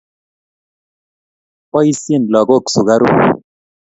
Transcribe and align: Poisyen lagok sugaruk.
Poisyen 1.71 2.23
lagok 2.33 2.65
sugaruk. 2.73 3.19